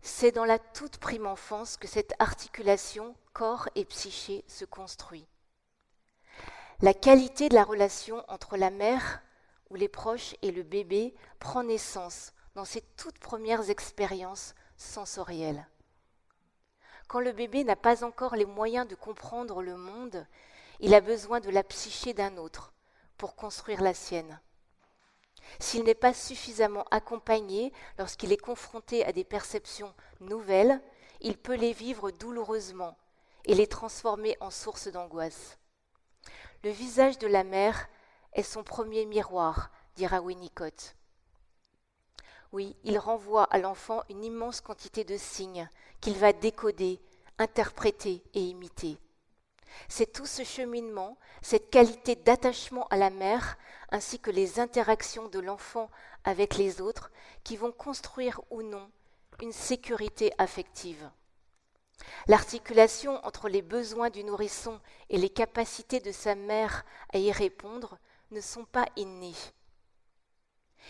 C'est 0.06 0.34
dans 0.34 0.44
la 0.44 0.60
toute 0.60 0.98
prime 0.98 1.26
enfance 1.26 1.78
que 1.78 1.88
cette 1.88 2.14
articulation 2.20 3.16
corps 3.32 3.70
et 3.76 3.86
psyché 3.86 4.44
se 4.50 4.66
construit. 4.66 5.26
La 6.82 6.94
qualité 6.94 7.48
de 7.48 7.56
la 7.56 7.64
relation 7.64 8.22
entre 8.28 8.58
la 8.58 8.70
mère 8.70 9.22
ou 9.70 9.76
les 9.76 9.88
proches 9.88 10.36
et 10.42 10.52
le 10.52 10.62
bébé 10.62 11.16
prend 11.40 11.64
naissance 11.64 12.34
dans 12.54 12.66
ces 12.66 12.82
toutes 12.98 13.18
premières 13.18 13.70
expériences 13.70 14.56
sensorielles. 14.76 15.66
Quand 17.08 17.22
le 17.22 17.32
bébé 17.32 17.64
n'a 17.64 17.78
pas 17.78 18.04
encore 18.04 18.36
les 18.36 18.46
moyens 18.46 18.86
de 18.86 18.96
comprendre 18.96 19.62
le 19.64 19.78
monde, 19.78 20.28
il 20.82 20.94
a 20.94 21.00
besoin 21.00 21.40
de 21.40 21.50
la 21.50 21.64
psyché 21.64 22.14
d'un 22.14 22.36
autre 22.36 22.74
pour 23.18 23.38
construire 23.38 23.82
la 23.82 23.94
sienne. 23.94 24.42
S'il 25.60 25.84
n'est 25.84 25.96
pas 25.96 26.14
suffisamment 26.14 26.86
accompagné 26.92 27.72
lorsqu'il 27.98 28.32
est 28.32 28.38
confronté 28.38 29.06
à 29.06 29.12
des 29.12 29.24
perceptions 29.24 29.94
nouvelles, 30.20 30.82
il 31.22 31.38
peut 31.38 31.56
les 31.56 31.74
vivre 31.74 32.12
douloureusement 32.12 32.98
et 33.46 33.56
les 33.56 33.68
transformer 33.68 34.38
en 34.40 34.50
source 34.50 34.88
d'angoisse. 34.88 35.58
Le 36.64 36.70
visage 36.70 37.18
de 37.18 37.28
la 37.28 37.44
mère 37.44 37.90
est 38.34 38.44
son 38.44 38.64
premier 38.64 39.06
miroir, 39.06 39.70
dira 39.96 40.22
Winnicott. 40.22 40.96
Oui, 42.52 42.76
il 42.84 42.98
renvoie 42.98 43.46
à 43.46 43.58
l'enfant 43.58 44.04
une 44.10 44.24
immense 44.24 44.62
quantité 44.62 45.04
de 45.04 45.18
signes 45.18 45.70
qu'il 46.02 46.14
va 46.14 46.34
décoder, 46.34 47.02
interpréter 47.38 48.24
et 48.34 48.42
imiter. 48.42 48.98
C'est 49.88 50.12
tout 50.12 50.26
ce 50.26 50.44
cheminement, 50.44 51.18
cette 51.42 51.70
qualité 51.70 52.16
d'attachement 52.16 52.88
à 52.88 52.98
la 52.98 53.10
mère, 53.10 53.58
ainsi 53.90 54.20
que 54.20 54.32
les 54.32 54.60
interactions 54.60 55.28
de 55.28 55.40
l'enfant 55.40 55.90
avec 56.24 56.56
les 56.56 56.82
autres, 56.82 57.12
qui 57.44 57.58
vont 57.58 57.72
construire 57.72 58.42
ou 58.50 58.62
non 58.62 58.90
une 59.42 59.52
sécurité 59.52 60.32
affective. 60.38 61.10
L'articulation 62.28 63.24
entre 63.26 63.50
les 63.50 63.62
besoins 63.62 64.10
du 64.10 64.24
nourrisson 64.24 64.80
et 65.10 65.18
les 65.18 65.30
capacités 65.30 66.00
de 66.00 66.12
sa 66.12 66.36
mère 66.36 66.86
à 67.14 67.18
y 67.18 67.32
répondre 67.32 67.98
ne 68.32 68.42
sont 68.42 68.66
pas 68.66 68.86
innées. 68.96 69.36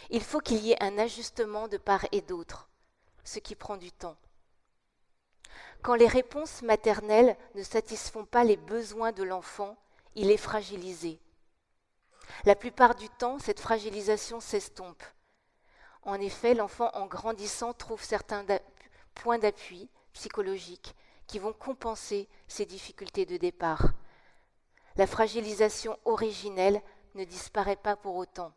Il 0.09 0.23
faut 0.23 0.39
qu'il 0.39 0.57
y 0.57 0.71
ait 0.71 0.83
un 0.83 0.97
ajustement 0.97 1.67
de 1.67 1.77
part 1.77 2.05
et 2.11 2.21
d'autre, 2.21 2.69
ce 3.23 3.39
qui 3.39 3.55
prend 3.55 3.77
du 3.77 3.91
temps. 3.91 4.17
Quand 5.83 5.95
les 5.95 6.07
réponses 6.07 6.61
maternelles 6.61 7.35
ne 7.55 7.61
satisfont 7.61 8.23
pas 8.23 8.45
les 8.45 8.55
besoins 8.55 9.11
de 9.11 9.23
l'enfant, 9.23 9.75
il 10.15 10.31
est 10.31 10.37
fragilisé. 10.37 11.19
La 12.45 12.55
plupart 12.55 12.95
du 12.95 13.09
temps, 13.09 13.37
cette 13.37 13.59
fragilisation 13.59 14.39
s'estompe. 14.39 15.03
En 16.03 16.15
effet, 16.15 16.53
l'enfant, 16.53 16.89
en 16.93 17.05
grandissant, 17.05 17.73
trouve 17.73 18.01
certains 18.01 18.45
points 19.13 19.39
d'appui 19.39 19.89
psychologiques 20.13 20.95
qui 21.27 21.37
vont 21.37 21.51
compenser 21.51 22.29
ses 22.47 22.65
difficultés 22.65 23.25
de 23.25 23.35
départ. 23.35 23.91
La 24.95 25.05
fragilisation 25.05 25.99
originelle 26.05 26.81
ne 27.15 27.25
disparaît 27.25 27.75
pas 27.75 27.97
pour 27.97 28.15
autant 28.15 28.53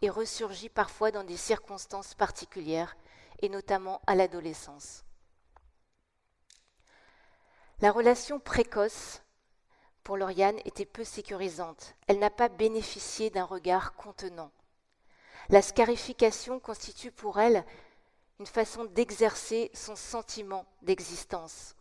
et 0.00 0.08
ressurgit 0.08 0.70
parfois 0.70 1.10
dans 1.10 1.22
des 1.22 1.36
circonstances 1.36 2.14
particulières, 2.14 2.96
et 3.40 3.48
notamment 3.48 4.00
à 4.06 4.14
l'adolescence. 4.14 5.04
La 7.82 7.90
relation 7.90 8.38
précoce 8.38 9.22
pour 10.04 10.16
Lauriane 10.16 10.60
était 10.64 10.86
peu 10.86 11.02
sécurisante. 11.02 11.96
Elle 12.06 12.20
n'a 12.20 12.30
pas 12.30 12.48
bénéficié 12.48 13.28
d'un 13.28 13.42
regard 13.44 13.94
contenant. 13.94 14.52
La 15.48 15.62
scarification 15.62 16.60
constitue 16.60 17.10
pour 17.10 17.40
elle 17.40 17.64
une 18.38 18.46
façon 18.46 18.84
d'exercer 18.84 19.68
son 19.74 19.96
sentiment 19.96 20.64
d'existence. 20.82 21.74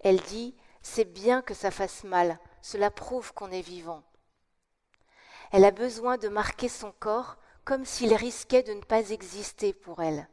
Elle 0.00 0.22
dit 0.22 0.56
C'est 0.80 1.04
bien 1.04 1.42
que 1.42 1.52
ça 1.52 1.70
fasse 1.70 2.02
mal, 2.04 2.38
cela 2.62 2.90
prouve 2.90 3.34
qu'on 3.34 3.52
est 3.52 3.60
vivant. 3.60 4.02
Elle 5.52 5.66
a 5.66 5.70
besoin 5.70 6.16
de 6.16 6.28
marquer 6.28 6.70
son 6.70 6.92
corps 6.92 7.36
comme 7.66 7.84
s'il 7.84 8.14
risquait 8.14 8.62
de 8.62 8.72
ne 8.72 8.80
pas 8.80 9.10
exister 9.10 9.74
pour 9.74 10.02
elle. 10.02 10.26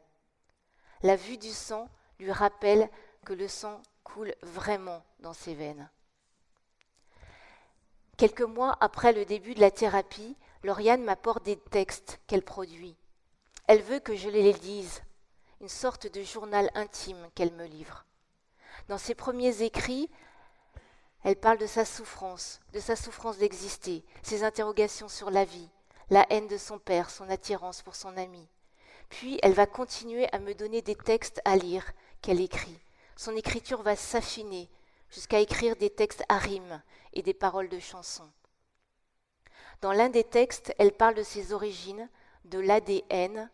La 1.03 1.17
vue 1.17 1.37
du 1.37 1.51
sang 1.51 1.89
lui 2.19 2.31
rappelle 2.31 2.89
que 3.25 3.33
le 3.33 3.49
sang 3.49 3.81
coule 4.05 4.33
vraiment 4.41 5.03
dans 5.19 5.33
ses 5.33 5.53
veines. 5.53 5.89
Quelques 8.15 8.41
mois 8.41 8.77
après 8.79 9.11
le 9.11 9.25
début 9.25 9.55
de 9.55 9.59
la 9.59 9.71
thérapie, 9.71 10.37
Lauriane 10.63 11.03
m'apporte 11.03 11.43
des 11.43 11.57
textes 11.57 12.21
qu'elle 12.27 12.43
produit. 12.43 12.95
Elle 13.67 13.81
veut 13.81 13.99
que 13.99 14.15
je 14.15 14.29
les 14.29 14.53
lise, 14.53 15.01
une 15.59 15.67
sorte 15.67 16.07
de 16.07 16.23
journal 16.23 16.71
intime 16.75 17.29
qu'elle 17.35 17.51
me 17.51 17.65
livre. 17.65 18.05
Dans 18.87 18.97
ses 18.97 19.15
premiers 19.15 19.63
écrits, 19.63 20.09
elle 21.23 21.35
parle 21.35 21.57
de 21.57 21.65
sa 21.65 21.83
souffrance, 21.83 22.61
de 22.71 22.79
sa 22.79 22.95
souffrance 22.95 23.37
d'exister, 23.37 24.05
ses 24.21 24.43
interrogations 24.43 25.09
sur 25.09 25.29
la 25.29 25.43
vie, 25.43 25.69
la 26.09 26.25
haine 26.29 26.47
de 26.47 26.57
son 26.57 26.79
père, 26.79 27.09
son 27.09 27.29
attirance 27.29 27.81
pour 27.81 27.95
son 27.95 28.15
ami. 28.15 28.47
Puis 29.09 29.39
elle 29.43 29.53
va 29.53 29.65
continuer 29.65 30.31
à 30.31 30.39
me 30.39 30.53
donner 30.53 30.81
des 30.81 30.95
textes 30.95 31.41
à 31.43 31.57
lire 31.57 31.91
qu'elle 32.21 32.39
écrit. 32.39 32.79
Son 33.15 33.35
écriture 33.35 33.81
va 33.81 33.95
s'affiner 33.95 34.69
jusqu'à 35.09 35.39
écrire 35.39 35.75
des 35.75 35.89
textes 35.89 36.23
à 36.27 36.37
rimes 36.37 36.81
et 37.13 37.21
des 37.21 37.33
paroles 37.33 37.69
de 37.69 37.79
chansons. 37.79 38.29
Dans 39.81 39.91
l'un 39.91 40.09
des 40.09 40.23
textes, 40.23 40.73
elle 40.77 40.91
parle 40.91 41.15
de 41.15 41.23
ses 41.23 41.53
origines, 41.53 42.09
de 42.45 42.59
l'ADN. 42.59 43.49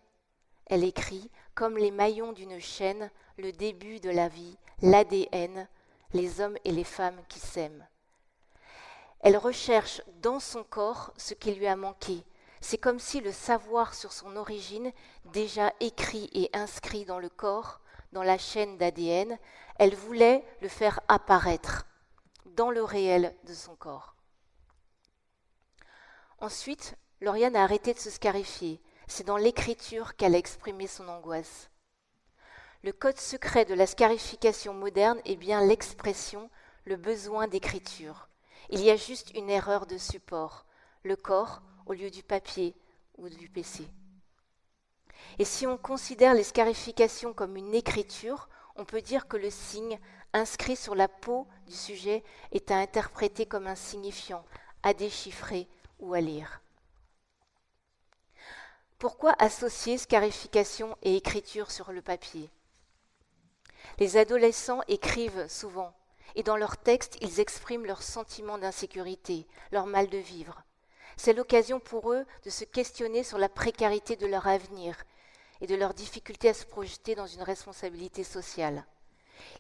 Elle 0.66 0.84
écrit 0.84 1.30
Comme 1.56 1.78
les 1.78 1.92
maillons 1.92 2.34
d'une 2.34 2.60
chaîne, 2.60 3.12
le 3.38 3.52
début 3.52 4.00
de 4.00 4.10
la 4.10 4.28
vie, 4.28 4.58
l'ADN, 4.82 5.68
les 6.14 6.42
hommes 6.42 6.58
et 6.66 6.72
les 6.72 6.84
femmes 6.84 7.22
qui 7.28 7.40
s'aiment. 7.40 7.88
Elle 9.20 9.38
recherche 9.38 10.02
dans 10.22 10.40
son 10.40 10.64
corps 10.64 11.14
ce 11.18 11.34
qui 11.34 11.54
lui 11.54 11.68
a 11.68 11.76
manqué. 11.76 12.24
C'est 12.60 12.78
comme 12.78 13.00
si 13.00 13.22
le 13.22 13.32
savoir 13.32 13.94
sur 13.94 14.12
son 14.12 14.36
origine, 14.36 14.92
déjà 15.26 15.74
écrit 15.80 16.30
et 16.34 16.50
inscrit 16.54 17.06
dans 17.06 17.20
le 17.20 17.30
corps, 17.30 17.81
dans 18.12 18.24
la 18.24 18.38
chaîne 18.38 18.78
d'ADN, 18.78 19.38
elle 19.78 19.96
voulait 19.96 20.44
le 20.62 20.68
faire 20.68 21.00
apparaître 21.08 21.86
dans 22.46 22.72
le 22.72 22.84
réel 22.84 23.36
de 23.46 23.54
son 23.54 23.76
corps. 23.76 24.16
Ensuite, 26.40 26.96
Lauriane 27.22 27.56
a 27.56 27.64
arrêté 27.64 27.94
de 27.94 28.00
se 28.00 28.10
scarifier. 28.10 28.82
C'est 29.08 29.26
dans 29.26 29.38
l'écriture 29.38 30.16
qu'elle 30.16 30.36
a 30.36 30.40
exprimé 30.40 30.88
son 30.88 31.08
angoisse. 31.08 31.70
Le 32.84 32.92
code 32.92 33.20
secret 33.20 33.66
de 33.66 33.76
la 33.76 33.86
scarification 33.86 34.74
moderne 34.74 35.22
est 35.26 35.36
bien 35.36 35.64
l'expression, 35.64 36.50
le 36.86 36.96
besoin 36.96 37.48
d'écriture. 37.48 38.28
Il 38.70 38.82
y 38.82 38.90
a 38.90 38.96
juste 38.96 39.32
une 39.36 39.50
erreur 39.50 39.86
de 39.86 39.98
support, 39.98 40.66
le 41.04 41.16
corps 41.16 41.62
au 41.86 41.94
lieu 41.94 42.10
du 42.10 42.24
papier 42.24 42.76
ou 43.18 43.30
du 43.30 43.50
PC. 43.50 43.88
Et 45.40 45.46
si 45.46 45.66
on 45.66 45.78
considère 45.78 46.34
les 46.34 46.44
scarifications 46.44 47.34
comme 47.34 47.56
une 47.56 47.74
écriture, 47.74 48.50
on 48.76 48.86
peut 48.86 49.02
dire 49.02 49.28
que 49.28 49.38
le 49.38 49.50
signe 49.50 50.00
inscrit 50.34 50.76
sur 50.76 50.96
la 50.96 51.08
peau 51.08 51.48
du 51.68 51.74
sujet 51.74 52.24
est 52.52 52.72
à 52.72 52.78
interpréter 52.78 53.46
comme 53.46 53.68
un 53.68 53.76
signifiant, 53.76 54.46
à 54.84 54.94
déchiffrer 54.94 55.68
ou 56.00 56.14
à 56.14 56.22
lire. 56.22 56.62
Pourquoi 58.98 59.34
associer 59.40 59.98
scarification 59.98 60.96
et 61.02 61.16
écriture 61.16 61.72
sur 61.72 61.92
le 61.92 62.02
papier? 62.02 62.50
Les 63.98 64.18
adolescents 64.18 64.82
écrivent 64.88 65.48
souvent, 65.48 65.94
et 66.36 66.44
dans 66.44 66.56
leurs 66.56 66.78
textes, 66.78 67.18
ils 67.22 67.40
expriment 67.40 67.86
leur 67.86 68.04
sentiment 68.04 68.58
d'insécurité, 68.58 69.48
leur 69.72 69.88
mal 69.88 70.08
de 70.08 70.20
vivre. 70.20 70.62
C'est 71.18 71.34
l'occasion 71.34 71.80
pour 71.80 72.14
eux 72.14 72.26
de 72.44 72.50
se 72.50 72.64
questionner 72.64 73.24
sur 73.24 73.38
la 73.38 73.50
précarité 73.50 74.16
de 74.16 74.28
leur 74.28 74.48
avenir 74.48 74.96
et 75.62 75.68
de 75.68 75.76
leur 75.76 75.94
difficulté 75.94 76.50
à 76.50 76.54
se 76.54 76.66
projeter 76.66 77.16
dans 77.16 77.28
une 77.28 77.44
responsabilité 77.44 78.24
sociale. 78.24 78.86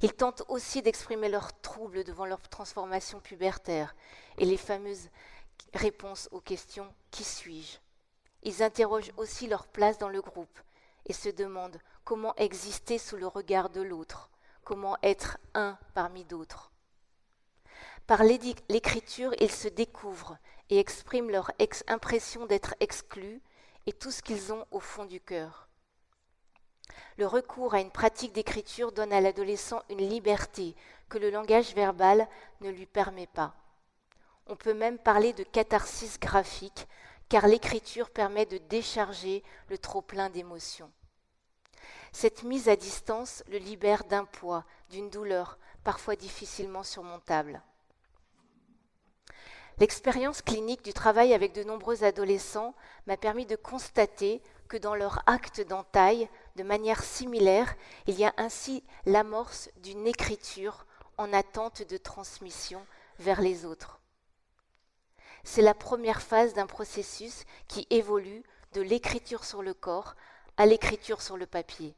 Ils 0.02 0.14
tentent 0.14 0.44
aussi 0.48 0.82
d'exprimer 0.82 1.30
leurs 1.30 1.60
troubles 1.62 2.04
devant 2.04 2.26
leur 2.26 2.42
transformation 2.50 3.20
pubertaire 3.20 3.96
et 4.38 4.46
les 4.46 4.58
fameuses 4.58 5.10
réponses 5.74 6.28
aux 6.32 6.42
questions 6.42 6.92
Qui 7.12 7.24
suis-je? 7.24 7.78
Ils 8.44 8.64
interrogent 8.64 9.14
aussi 9.18 9.48
leur 9.48 9.68
place 9.68 9.98
dans 9.98 10.10
le 10.10 10.22
groupe 10.22 10.60
et 11.06 11.14
se 11.14 11.30
demandent 11.30 11.80
comment 12.04 12.36
exister 12.36 12.98
sous 12.98 13.18
le 13.18 13.28
regard 13.28 13.70
de 13.70 13.82
l'autre, 13.82 14.30
comment 14.64 14.98
être 15.04 15.38
un 15.54 15.78
parmi 15.94 16.26
d'autres. 16.26 16.72
Par 18.08 18.24
l'écriture, 18.24 19.34
ils 19.40 19.52
se 19.52 19.68
découvrent 19.68 20.38
et 20.70 20.80
expriment 20.80 21.30
leur 21.30 21.52
impression 21.88 22.46
d'être 22.46 22.76
exclus 22.80 23.42
et 23.86 23.94
tout 23.94 24.12
ce 24.12 24.22
qu'ils 24.22 24.52
ont 24.52 24.66
au 24.72 24.80
fond 24.80 25.06
du 25.06 25.20
cœur. 25.20 25.68
Le 27.17 27.28
recours 27.28 27.74
à 27.74 27.82
une 27.82 27.91
pratique 27.91 28.34
d'écriture 28.34 28.91
donne 28.91 29.13
à 29.13 29.22
l'adolescent 29.22 29.82
une 29.89 30.08
liberté 30.08 30.76
que 31.10 31.17
le 31.17 31.30
langage 31.30 31.76
verbal 31.76 32.28
ne 32.62 32.70
lui 32.70 32.86
permet 32.86 33.28
pas. 33.28 33.54
On 34.48 34.56
peut 34.56 34.74
même 34.74 34.98
parler 34.98 35.34
de 35.34 35.44
catharsis 35.44 36.20
graphique, 36.20 36.88
car 37.30 37.48
l'écriture 37.48 38.10
permet 38.10 38.46
de 38.46 38.58
décharger 38.58 39.44
le 39.70 39.78
trop-plein 39.78 40.30
d'émotions. 40.30 40.91
Cette 42.12 42.44
mise 42.44 42.67
à 42.67 42.76
distance 42.76 43.44
le 43.48 43.58
libère 43.58 44.04
d'un 44.04 44.26
poids, 44.26 44.65
d'une 44.89 45.10
douleur, 45.10 45.58
parfois 45.84 46.15
difficilement 46.15 46.84
surmontable. 46.84 47.62
L'expérience 49.78 50.41
clinique 50.41 50.84
du 50.84 50.94
travail 50.94 51.34
avec 51.34 51.54
de 51.54 51.63
nombreux 51.63 52.04
adolescents 52.04 52.76
m'a 53.08 53.17
permis 53.17 53.46
de 53.46 53.56
constater 53.56 54.41
que 54.67 54.78
dans 54.78 54.96
leur 54.96 55.24
acte 55.26 55.62
d'entaille, 55.62 56.30
de 56.56 56.64
manière 56.64 57.04
similaire, 57.04 57.76
il 58.08 58.20
y 58.20 58.26
a 58.26 58.34
ainsi 58.38 58.84
l'amorce 59.06 59.70
d'une 59.78 60.08
écriture 60.08 60.86
en 61.18 61.34
attente 61.34 61.82
de 61.84 61.98
transmission 61.98 62.86
vers 63.20 63.42
les 63.42 63.66
autres. 63.66 64.00
C'est 65.44 65.62
la 65.62 65.74
première 65.74 66.22
phase 66.22 66.54
d'un 66.54 66.68
processus 66.68 67.46
qui 67.68 67.88
évolue 67.90 68.44
de 68.74 68.82
l'écriture 68.82 69.44
sur 69.44 69.62
le 69.62 69.74
corps 69.74 70.16
à 70.58 70.66
l'écriture 70.66 71.22
sur 71.22 71.38
le 71.38 71.46
papier. 71.46 71.96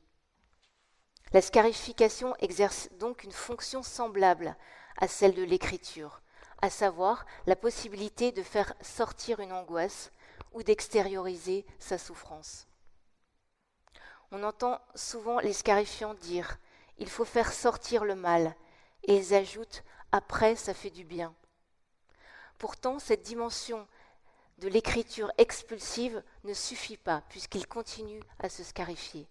La 1.34 1.42
scarification 1.42 2.36
exerce 2.40 2.90
donc 3.00 3.24
une 3.24 3.32
fonction 3.32 3.82
semblable 3.82 4.56
à 4.98 5.08
celle 5.08 5.34
de 5.34 5.44
l'écriture, 5.44 6.22
à 6.62 6.70
savoir 6.70 7.26
la 7.48 7.56
possibilité 7.56 8.32
de 8.32 8.44
faire 8.44 8.74
sortir 8.82 9.40
une 9.40 9.52
angoisse 9.52 10.12
ou 10.54 10.64
d'extérioriser 10.64 11.66
sa 11.80 11.98
souffrance. 11.98 12.68
On 14.36 14.42
entend 14.42 14.82
souvent 14.96 15.40
les 15.40 15.54
scarifiants 15.54 16.16
dire 16.16 16.58
Il 16.98 17.08
faut 17.08 17.24
faire 17.24 17.54
sortir 17.54 18.04
le 18.04 18.16
mal, 18.16 18.56
et 19.04 19.16
ils 19.16 19.36
ajoutent 19.36 19.84
Après, 20.12 20.56
ça 20.56 20.74
fait 20.74 20.90
du 20.90 21.04
bien. 21.04 21.36
Pourtant, 22.58 22.98
cette 22.98 23.22
dimension 23.22 23.88
de 24.58 24.68
l'écriture 24.68 25.32
expulsive 25.38 26.24
ne 26.46 26.54
suffit 26.56 26.98
pas, 26.98 27.22
puisqu'il 27.30 27.68
continue 27.68 28.24
à 28.40 28.50
se 28.50 28.64
scarifier. 28.64 29.28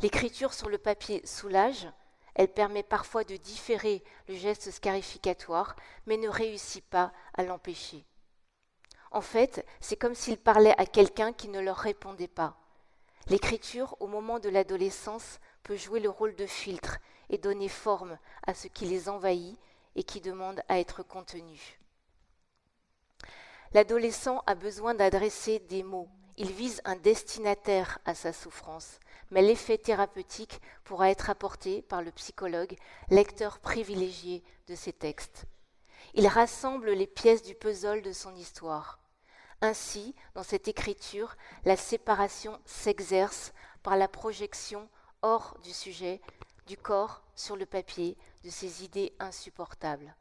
L'écriture 0.00 0.54
sur 0.54 0.68
le 0.68 0.78
papier 0.78 1.24
soulage, 1.24 1.86
elle 2.34 2.52
permet 2.52 2.82
parfois 2.82 3.22
de 3.22 3.36
différer 3.36 4.02
le 4.26 4.34
geste 4.34 4.72
scarificatoire, 4.72 5.76
mais 6.06 6.16
ne 6.16 6.28
réussit 6.28 6.84
pas 6.84 7.12
à 7.34 7.44
l'empêcher. 7.44 8.04
En 9.12 9.20
fait, 9.20 9.64
c'est 9.80 9.96
comme 9.96 10.16
s'il 10.16 10.36
parlait 10.36 10.74
à 10.78 10.86
quelqu'un 10.86 11.32
qui 11.32 11.46
ne 11.46 11.60
leur 11.60 11.76
répondait 11.76 12.26
pas. 12.26 12.56
L'écriture, 13.26 13.96
au 14.00 14.06
moment 14.06 14.38
de 14.38 14.48
l'adolescence, 14.48 15.40
peut 15.62 15.76
jouer 15.76 16.00
le 16.00 16.08
rôle 16.08 16.34
de 16.34 16.46
filtre 16.46 16.98
et 17.28 17.38
donner 17.38 17.68
forme 17.68 18.18
à 18.46 18.54
ce 18.54 18.68
qui 18.68 18.86
les 18.86 19.08
envahit 19.08 19.58
et 19.96 20.02
qui 20.02 20.20
demande 20.20 20.62
à 20.68 20.78
être 20.78 21.02
contenu. 21.02 21.78
L'adolescent 23.72 24.42
a 24.46 24.54
besoin 24.54 24.94
d'adresser 24.94 25.58
des 25.58 25.82
mots. 25.82 26.08
Il 26.38 26.52
vise 26.52 26.80
un 26.84 26.96
destinataire 26.96 27.98
à 28.06 28.14
sa 28.14 28.32
souffrance, 28.32 28.98
mais 29.30 29.42
l'effet 29.42 29.76
thérapeutique 29.76 30.60
pourra 30.84 31.10
être 31.10 31.28
apporté 31.28 31.82
par 31.82 32.00
le 32.00 32.12
psychologue, 32.12 32.76
lecteur 33.10 33.58
privilégié 33.58 34.42
de 34.68 34.74
ses 34.74 34.92
textes. 34.92 35.44
Il 36.14 36.26
rassemble 36.26 36.92
les 36.92 37.06
pièces 37.06 37.42
du 37.42 37.54
puzzle 37.54 38.02
de 38.02 38.12
son 38.12 38.34
histoire. 38.36 39.00
Ainsi, 39.60 40.14
dans 40.34 40.44
cette 40.44 40.68
écriture, 40.68 41.36
la 41.64 41.76
séparation 41.76 42.60
s'exerce 42.64 43.52
par 43.82 43.96
la 43.96 44.06
projection 44.06 44.88
hors 45.22 45.58
du 45.64 45.72
sujet, 45.72 46.20
du 46.66 46.76
corps 46.76 47.22
sur 47.34 47.56
le 47.56 47.66
papier, 47.66 48.16
de 48.44 48.50
ses 48.50 48.84
idées 48.84 49.12
insupportables. 49.18 50.14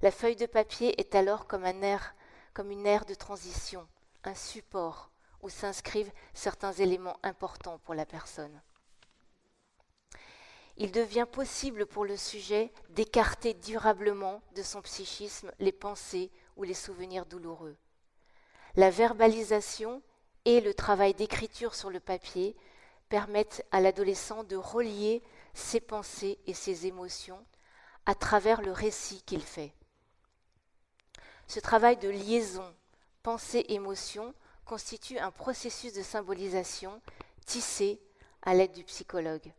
La 0.00 0.10
feuille 0.10 0.36
de 0.36 0.46
papier 0.46 0.98
est 1.00 1.14
alors 1.14 1.46
comme 1.46 1.64
un 1.64 1.82
air, 1.82 2.14
comme 2.54 2.70
une 2.70 2.86
ère 2.86 3.04
de 3.04 3.14
transition, 3.14 3.86
un 4.24 4.34
support 4.34 5.10
où 5.42 5.50
s'inscrivent 5.50 6.12
certains 6.32 6.72
éléments 6.72 7.18
importants 7.22 7.78
pour 7.84 7.94
la 7.94 8.06
personne. 8.06 8.62
Il 10.76 10.90
devient 10.90 11.26
possible 11.30 11.86
pour 11.86 12.04
le 12.04 12.16
sujet 12.16 12.72
d'écarter 12.90 13.54
durablement 13.54 14.42
de 14.56 14.62
son 14.62 14.82
psychisme 14.82 15.52
les 15.58 15.72
pensées 15.72 16.32
ou 16.56 16.64
les 16.64 16.74
souvenirs 16.74 17.26
douloureux. 17.26 17.76
La 18.76 18.90
verbalisation 18.90 20.02
et 20.44 20.60
le 20.60 20.74
travail 20.74 21.14
d'écriture 21.14 21.74
sur 21.74 21.90
le 21.90 22.00
papier 22.00 22.56
permettent 23.08 23.64
à 23.70 23.80
l'adolescent 23.80 24.42
de 24.42 24.56
relier 24.56 25.22
ses 25.54 25.80
pensées 25.80 26.38
et 26.46 26.54
ses 26.54 26.86
émotions 26.86 27.44
à 28.06 28.14
travers 28.14 28.60
le 28.62 28.72
récit 28.72 29.22
qu'il 29.22 29.42
fait. 29.42 29.72
Ce 31.46 31.60
travail 31.60 31.96
de 31.98 32.08
liaison 32.08 32.74
pensée-émotion 33.22 34.34
constitue 34.64 35.18
un 35.18 35.30
processus 35.30 35.92
de 35.92 36.02
symbolisation 36.02 37.00
tissé 37.46 38.00
à 38.42 38.54
l'aide 38.54 38.72
du 38.72 38.84
psychologue. 38.84 39.52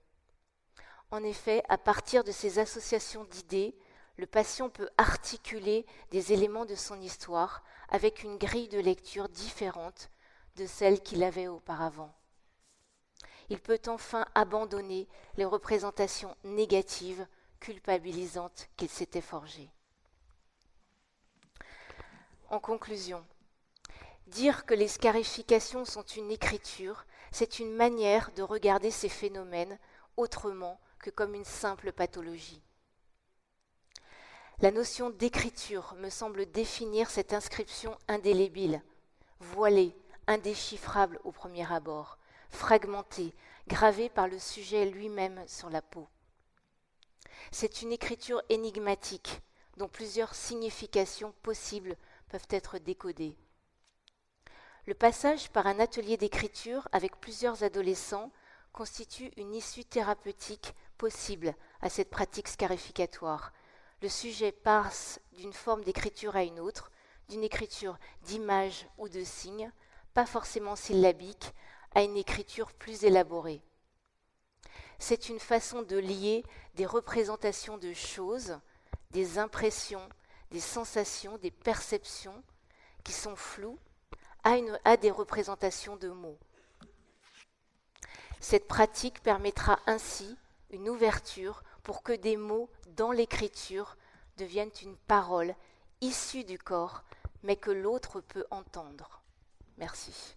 En 1.12 1.23
effet, 1.23 1.63
à 1.69 1.78
partir 1.78 2.23
de 2.23 2.32
ces 2.32 2.60
associations 2.60 3.23
d'idées, 3.25 3.75
le 4.17 4.25
patient 4.25 4.69
peut 4.69 4.89
articuler 4.97 5.86
des 6.12 6.34
éléments 6.34 6.65
de 6.65 6.75
son 6.75 6.99
histoire 7.01 7.63
avec 7.89 8.24
une 8.24 8.38
grille 8.38 8.67
de 8.67 8.80
lecture 8.80 9.30
différente 9.30 10.10
de 10.56 10.65
celle 10.65 11.02
qu'il 11.02 11.24
avait 11.24 11.48
auparavant. 11.48 12.13
Il 13.50 13.60
peut 13.60 13.82
enfin 13.88 14.26
abandonner 14.34 15.08
les 15.38 15.45
représentations 15.45 16.36
négatives, 16.43 17.28
culpabilisantes 17.60 18.67
qu'il 18.76 18.89
s'était 18.89 19.21
forgées. 19.21 19.69
En 22.50 22.60
conclusion, 22.60 23.26
dire 24.28 24.65
que 24.65 24.74
les 24.74 24.88
scarifications 24.88 25.86
sont 25.86 26.04
une 26.04 26.32
écriture, 26.32 27.06
c'est 27.32 27.60
une 27.60 27.74
manière 27.74 28.32
de 28.36 28.43
regarder 28.43 28.91
ces 28.91 29.10
phénomènes 29.10 29.78
autrement 30.17 30.80
que 31.00 31.10
comme 31.10 31.36
une 31.36 31.45
simple 31.45 31.91
pathologie. 31.91 32.62
La 34.62 34.72
notion 34.72 35.10
d'écriture 35.10 35.96
me 35.98 36.10
semble 36.10 36.50
définir 36.50 37.10
cette 37.10 37.34
inscription 37.34 37.98
indélébile, 38.08 38.82
voilée, 39.41 39.94
indéchiffrable 40.28 41.20
au 41.26 41.34
premier 41.34 41.70
abord, 41.70 42.18
fragmentée, 42.50 43.36
gravée 43.68 44.08
par 44.08 44.30
le 44.30 44.39
sujet 44.39 44.86
lui-même 44.86 45.44
sur 45.46 45.70
la 45.70 45.82
peau. 45.82 46.08
C'est 47.52 47.82
une 47.82 47.91
écriture 47.91 48.41
énigmatique 48.48 49.41
dont 49.76 49.89
plusieurs 49.89 50.34
significations 50.34 51.34
possibles 51.44 51.98
peuvent 52.30 52.48
être 52.50 52.78
décodées. 52.78 53.36
Le 54.86 54.94
passage 54.94 55.50
par 55.50 55.68
un 55.68 55.82
atelier 55.82 56.15
d'écriture 56.15 56.88
avec 56.94 57.20
plusieurs 57.20 57.63
adolescents 57.63 58.32
constitue 58.72 59.34
une 59.36 59.54
issue 59.54 59.84
thérapeutique 59.84 60.74
possible 60.98 61.56
à 61.82 61.89
cette 61.89 62.10
pratique 62.10 62.48
scarificatoire 62.48 63.52
le 64.01 64.10
sujet 64.10 64.51
passe 64.51 65.19
d'une 65.34 65.53
forme 65.53 65.84
d'écriture 65.84 66.36
à 66.36 66.43
une 66.43 66.60
autre, 66.60 66.91
d'une 67.29 67.43
écriture 67.43 67.97
d'image 68.23 68.88
ou 68.97 69.10
de 69.10 69.23
signe, 69.23 69.71
pas 70.13 70.25
forcément 70.25 70.75
syllabique, 70.75 71.53
à 71.93 72.03
une 72.03 72.17
écriture 72.17 72.73
plus 72.73 73.03
élaborée. 73.03 73.62
C'est 74.99 75.29
une 75.29 75.39
façon 75.39 75.81
de 75.81 75.97
lier 75.97 76.43
des 76.75 76.86
représentations 76.86 77.77
de 77.77 77.93
choses, 77.93 78.58
des 79.12 79.39
impressions, 79.39 80.08
des 80.51 80.60
sensations, 80.60 81.38
des 81.38 81.51
perceptions 81.51 82.43
qui 83.03 83.13
sont 83.13 83.36
floues 83.36 83.79
à, 84.43 84.55
à 84.84 84.97
des 84.97 85.12
représentations 85.12 85.95
de 85.95 86.10
mots. 86.10 86.38
Cette 88.39 88.67
pratique 88.67 89.21
permettra 89.21 89.79
ainsi 89.86 90.38
une 90.69 90.89
ouverture 90.89 91.63
pour 91.86 92.02
que 92.02 92.13
des 92.13 92.36
mots 92.36 92.69
dans 92.98 93.12
l'écriture 93.12 93.95
deviennent 94.38 94.71
une 94.82 94.98
parole 94.98 95.56
issue 96.02 96.43
du 96.43 96.58
corps, 96.58 97.04
mais 97.43 97.56
que 97.56 97.69
l'autre 97.69 98.21
peut 98.21 98.45
entendre. 98.50 99.21
Merci. 99.78 100.36